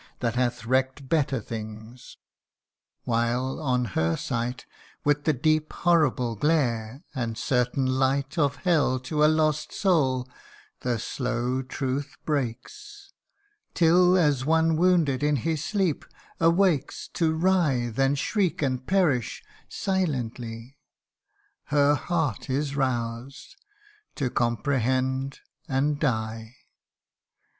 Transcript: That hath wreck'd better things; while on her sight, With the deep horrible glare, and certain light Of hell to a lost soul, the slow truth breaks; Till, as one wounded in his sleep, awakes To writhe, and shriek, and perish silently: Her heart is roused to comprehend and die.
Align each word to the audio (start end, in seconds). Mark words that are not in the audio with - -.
That 0.19 0.33
hath 0.33 0.65
wreck'd 0.65 1.09
better 1.09 1.39
things; 1.39 2.17
while 3.03 3.59
on 3.61 3.85
her 3.93 4.15
sight, 4.17 4.65
With 5.03 5.25
the 5.25 5.31
deep 5.33 5.71
horrible 5.71 6.35
glare, 6.35 7.03
and 7.13 7.37
certain 7.37 7.85
light 7.85 8.35
Of 8.35 8.55
hell 8.55 8.99
to 9.01 9.23
a 9.23 9.27
lost 9.29 9.71
soul, 9.71 10.27
the 10.79 10.97
slow 10.97 11.61
truth 11.61 12.15
breaks; 12.25 13.11
Till, 13.75 14.17
as 14.17 14.43
one 14.43 14.75
wounded 14.75 15.21
in 15.21 15.35
his 15.35 15.63
sleep, 15.63 16.03
awakes 16.39 17.07
To 17.09 17.35
writhe, 17.35 17.99
and 17.99 18.17
shriek, 18.17 18.63
and 18.63 18.83
perish 18.87 19.43
silently: 19.69 20.79
Her 21.65 21.93
heart 21.93 22.49
is 22.49 22.75
roused 22.75 23.55
to 24.15 24.31
comprehend 24.31 25.41
and 25.69 25.99
die. 25.99 26.55